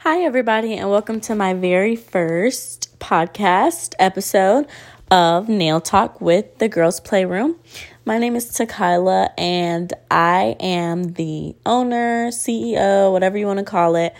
Hi, 0.00 0.20
everybody, 0.20 0.74
and 0.74 0.90
welcome 0.90 1.20
to 1.22 1.34
my 1.34 1.54
very 1.54 1.96
first 1.96 2.96
podcast 3.00 3.94
episode 3.98 4.66
of 5.10 5.48
Nail 5.48 5.80
Talk 5.80 6.20
with 6.20 6.58
the 6.58 6.68
Girls 6.68 7.00
Playroom. 7.00 7.56
My 8.04 8.18
name 8.18 8.36
is 8.36 8.50
Takila, 8.50 9.30
and 9.38 9.92
I 10.10 10.54
am 10.60 11.14
the 11.14 11.56
owner, 11.64 12.28
CEO, 12.28 13.10
whatever 13.10 13.38
you 13.38 13.46
want 13.46 13.58
to 13.58 13.64
call 13.64 13.96
it, 13.96 14.14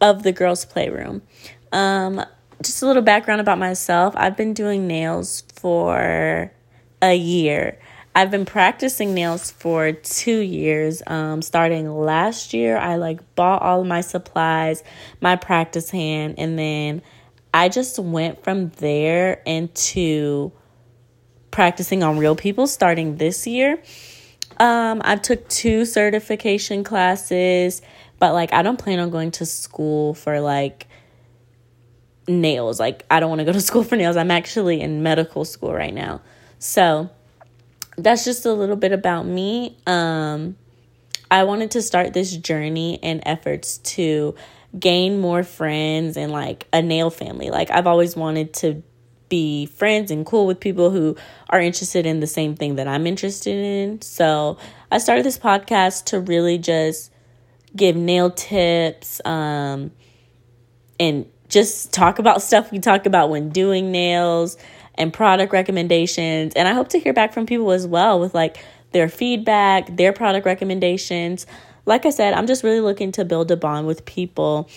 of 0.00 0.22
the 0.24 0.30
Girls 0.30 0.66
Playroom. 0.66 1.22
Um, 1.72 2.22
just 2.62 2.82
a 2.82 2.86
little 2.86 3.02
background 3.02 3.40
about 3.40 3.58
myself 3.58 4.14
I've 4.16 4.36
been 4.36 4.52
doing 4.52 4.86
nails 4.86 5.42
for 5.54 6.52
a 7.02 7.14
year. 7.14 7.78
I've 8.16 8.30
been 8.30 8.44
practicing 8.44 9.12
nails 9.12 9.50
for 9.50 9.90
two 9.90 10.38
years. 10.38 11.02
Um, 11.06 11.42
starting 11.42 11.90
last 11.90 12.54
year, 12.54 12.76
I 12.76 12.96
like 12.96 13.34
bought 13.34 13.62
all 13.62 13.80
of 13.80 13.86
my 13.86 14.02
supplies, 14.02 14.84
my 15.20 15.34
practice 15.34 15.90
hand, 15.90 16.36
and 16.38 16.56
then 16.56 17.02
I 17.52 17.68
just 17.68 17.98
went 17.98 18.44
from 18.44 18.68
there 18.76 19.42
into 19.44 20.52
practicing 21.50 22.04
on 22.04 22.18
real 22.18 22.36
people 22.36 22.68
starting 22.68 23.16
this 23.16 23.46
year. 23.48 23.82
Um, 24.58 25.02
I 25.04 25.16
took 25.16 25.48
two 25.48 25.84
certification 25.84 26.84
classes, 26.84 27.82
but 28.20 28.32
like 28.32 28.52
I 28.52 28.62
don't 28.62 28.78
plan 28.78 29.00
on 29.00 29.10
going 29.10 29.32
to 29.32 29.46
school 29.46 30.14
for 30.14 30.40
like 30.40 30.86
nails. 32.28 32.78
Like 32.78 33.04
I 33.10 33.18
don't 33.18 33.28
want 33.28 33.40
to 33.40 33.44
go 33.44 33.52
to 33.52 33.60
school 33.70 33.82
for 33.82 33.96
nails. 33.96 34.16
I'm 34.16 34.30
actually 34.30 34.80
in 34.80 35.02
medical 35.02 35.44
school 35.44 35.74
right 35.74 35.94
now. 35.94 36.20
So, 36.60 37.10
that's 37.96 38.24
just 38.24 38.46
a 38.46 38.52
little 38.52 38.76
bit 38.76 38.92
about 38.92 39.26
me. 39.26 39.76
Um, 39.86 40.56
I 41.30 41.44
wanted 41.44 41.72
to 41.72 41.82
start 41.82 42.12
this 42.12 42.36
journey 42.36 42.98
and 43.02 43.22
efforts 43.26 43.78
to 43.78 44.34
gain 44.78 45.20
more 45.20 45.42
friends 45.42 46.16
and 46.16 46.32
like 46.32 46.66
a 46.72 46.82
nail 46.82 47.10
family. 47.10 47.50
Like, 47.50 47.70
I've 47.70 47.86
always 47.86 48.16
wanted 48.16 48.52
to 48.54 48.82
be 49.28 49.66
friends 49.66 50.10
and 50.10 50.26
cool 50.26 50.46
with 50.46 50.60
people 50.60 50.90
who 50.90 51.16
are 51.48 51.60
interested 51.60 52.06
in 52.06 52.20
the 52.20 52.26
same 52.26 52.54
thing 52.56 52.76
that 52.76 52.86
I'm 52.86 53.06
interested 53.06 53.56
in. 53.56 54.02
So, 54.02 54.58
I 54.90 54.98
started 54.98 55.24
this 55.24 55.38
podcast 55.38 56.06
to 56.06 56.20
really 56.20 56.58
just 56.58 57.12
give 57.74 57.96
nail 57.96 58.30
tips 58.30 59.20
um, 59.24 59.90
and 61.00 61.26
just 61.48 61.92
talk 61.92 62.18
about 62.18 62.42
stuff 62.42 62.70
we 62.70 62.78
talk 62.78 63.06
about 63.06 63.30
when 63.30 63.48
doing 63.48 63.90
nails 63.92 64.56
and 64.96 65.12
product 65.12 65.52
recommendations. 65.52 66.54
And 66.54 66.68
I 66.68 66.72
hope 66.72 66.88
to 66.90 66.98
hear 66.98 67.12
back 67.12 67.32
from 67.32 67.46
people 67.46 67.70
as 67.72 67.86
well 67.86 68.20
with 68.20 68.34
like 68.34 68.58
their 68.92 69.08
feedback, 69.08 69.96
their 69.96 70.12
product 70.12 70.46
recommendations. 70.46 71.46
Like 71.86 72.06
I 72.06 72.10
said, 72.10 72.34
I'm 72.34 72.46
just 72.46 72.62
really 72.62 72.80
looking 72.80 73.12
to 73.12 73.24
build 73.24 73.50
a 73.50 73.56
bond 73.56 73.86
with 73.86 74.04
people 74.04 74.68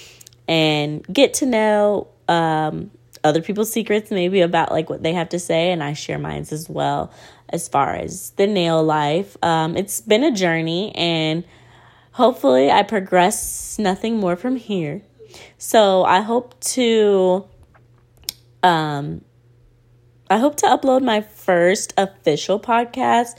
and 0.48 1.06
get 1.12 1.36
to 1.36 1.46
know 1.46 2.08
um, 2.28 2.92
other 3.24 3.42
people's 3.42 3.72
secrets, 3.72 4.12
maybe 4.12 4.42
about 4.42 4.72
like 4.72 4.90
what 4.90 5.04
they 5.04 5.14
have 5.14 5.30
to 5.30 5.40
say, 5.40 5.72
and 5.72 5.84
I 5.84 5.94
share 5.94 6.18
mine 6.18 6.46
as 6.52 6.70
well 6.70 7.12
as 7.50 7.68
far 7.68 7.96
as 7.96 8.32
the 8.32 8.48
nail 8.48 8.84
life. 8.84 9.38
Um, 9.44 9.78
it's 9.78 10.02
been 10.02 10.24
a 10.24 10.32
journey, 10.32 10.94
and 10.96 11.44
hopefully, 12.12 12.72
I 12.72 12.84
progress 12.84 13.78
nothing 13.80 14.18
more 14.18 14.36
from 14.36 14.56
here. 14.56 15.02
So 15.58 16.04
I 16.04 16.22
hope 16.22 16.60
to 16.62 17.46
um, 18.64 19.22
I 20.30 20.38
hope 20.38 20.58
to 20.58 20.66
upload 20.66 21.04
my 21.04 21.22
first 21.22 21.94
official 21.98 22.60
podcast 22.60 23.38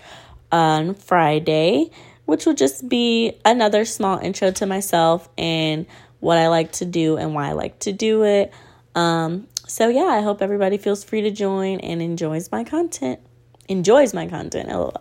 on 0.50 0.94
Friday, 0.94 1.90
which 2.24 2.46
will 2.46 2.54
just 2.54 2.88
be 2.88 3.34
another 3.44 3.84
small 3.84 4.18
intro 4.18 4.50
to 4.52 4.66
myself 4.66 5.28
and 5.36 5.86
what 6.20 6.38
I 6.38 6.48
like 6.48 6.72
to 6.72 6.84
do 6.84 7.16
and 7.16 7.34
why 7.34 7.48
I 7.48 7.52
like 7.52 7.78
to 7.80 7.92
do 7.92 8.24
it. 8.24 8.52
Um, 8.94 9.46
so, 9.66 9.88
yeah, 9.88 10.04
I 10.04 10.22
hope 10.22 10.40
everybody 10.40 10.78
feels 10.78 11.04
free 11.04 11.20
to 11.22 11.30
join 11.30 11.80
and 11.80 12.00
enjoys 12.00 12.50
my 12.50 12.64
content. 12.64 13.20
Enjoys 13.68 14.14
my 14.14 14.26
content, 14.26 14.68
lol. 14.72 14.94